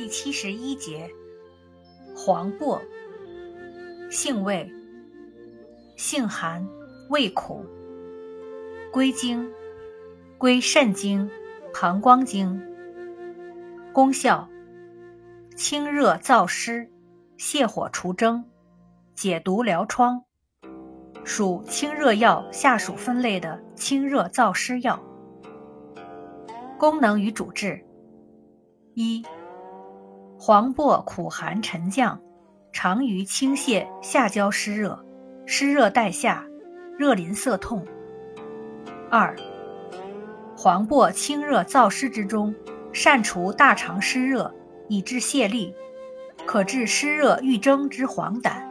[0.00, 1.10] 第七十一节，
[2.14, 2.80] 黄柏，
[4.12, 4.72] 性味，
[5.96, 6.64] 性寒，
[7.10, 7.66] 味苦，
[8.92, 9.50] 归经，
[10.38, 11.28] 归肾经、
[11.74, 12.62] 膀胱经。
[13.92, 14.48] 功效，
[15.56, 16.88] 清热燥湿，
[17.36, 18.44] 泻火除蒸，
[19.16, 20.22] 解毒疗疮，
[21.24, 25.02] 属清热药下属分类的清热燥湿药。
[26.78, 27.84] 功能与主治。
[28.94, 29.24] 一，
[30.40, 32.20] 黄柏苦寒沉降，
[32.72, 35.04] 常于清泻下焦湿热，
[35.46, 36.46] 湿热带下，
[36.96, 37.84] 热淋涩痛。
[39.10, 39.34] 二，
[40.56, 42.54] 黄柏清热燥湿之中，
[42.92, 44.54] 善除大肠湿热，
[44.86, 45.74] 以治泻痢，
[46.46, 48.62] 可治湿热欲蒸之黄疸。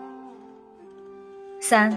[1.60, 1.96] 三，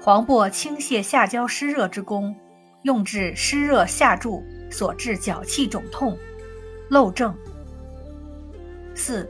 [0.00, 2.34] 黄柏清泻下焦湿热之功，
[2.82, 6.16] 用治湿热下注所致脚气肿痛。
[6.88, 7.36] 漏症。
[8.94, 9.28] 四，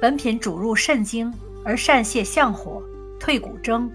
[0.00, 1.32] 本品主入肾经
[1.64, 2.82] 而善泻相火，
[3.18, 3.90] 退骨蒸，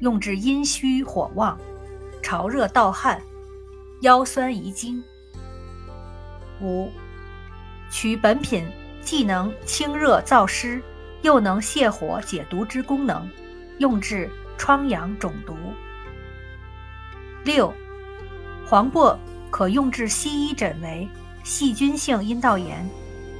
[0.00, 1.58] 用治阴虚火旺、
[2.22, 3.20] 潮热盗汗、
[4.02, 5.02] 腰酸遗精。
[6.60, 6.90] 五，
[7.90, 8.66] 取本品
[9.02, 10.82] 既能清热燥湿，
[11.22, 13.28] 又能泻火解毒之功能，
[13.78, 15.54] 用治疮疡肿毒。
[17.44, 17.72] 六，
[18.66, 19.18] 黄柏
[19.50, 21.08] 可用治西医诊为。
[21.44, 22.84] 细菌性阴道炎、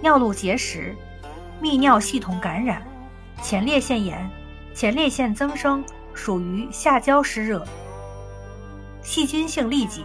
[0.03, 0.95] 尿路结石、
[1.61, 2.83] 泌尿系统感染、
[3.43, 4.29] 前列腺炎、
[4.75, 7.65] 前列腺增生属于下焦湿热；
[9.03, 10.05] 细菌性痢疾、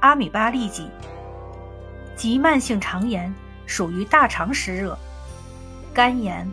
[0.00, 0.88] 阿米巴痢疾。
[2.14, 3.34] 及慢性肠炎
[3.66, 4.94] 属于大肠湿热；
[5.92, 6.48] 肝炎、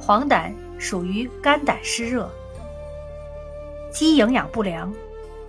[0.00, 2.26] 黄疸属于肝胆湿热；
[3.92, 4.92] 肌营养不良、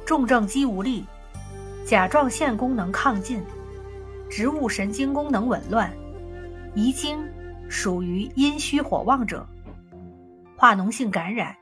[0.05, 1.05] 重症肌无力、
[1.85, 3.41] 甲状腺功能亢进。
[4.29, 5.91] 植物神经功能紊乱，
[6.73, 7.27] 遗精
[7.67, 9.45] 属于阴虚火旺者；
[10.57, 11.55] 化脓性感染、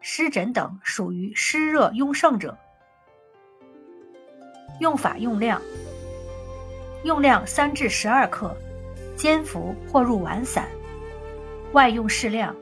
[0.00, 2.56] 湿疹等属于湿热壅盛者。
[4.80, 5.62] 用法用量：
[7.04, 8.56] 用量三至十二克，
[9.16, 10.64] 煎服或入丸散；
[11.72, 12.54] 外用适量，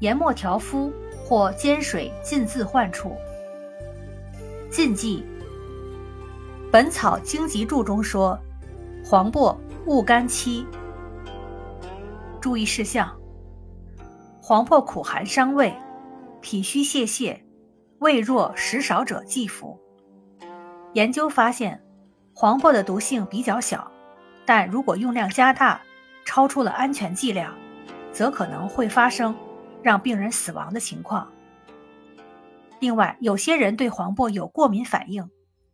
[0.00, 0.92] 研末调敷
[1.24, 3.16] 或煎水浸渍患处。
[4.68, 5.24] 禁忌：
[6.72, 8.38] 《本草经籍注》中说。
[9.08, 10.66] 黄柏误肝期。
[12.46, 13.12] 注意事项：
[14.40, 15.76] 黄柏苦寒伤胃，
[16.40, 17.36] 脾虚泄泻，
[17.98, 19.76] 胃弱食少者忌服。
[20.94, 21.84] 研究发现，
[22.32, 23.90] 黄柏的毒性比较小，
[24.44, 25.80] 但如果用量加大，
[26.24, 27.52] 超出了安全剂量，
[28.12, 29.34] 则可能会发生
[29.82, 31.28] 让病人死亡的情况。
[32.78, 35.28] 另外，有些人对黄柏有过敏反应，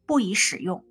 [0.06, 0.82] 不宜使用。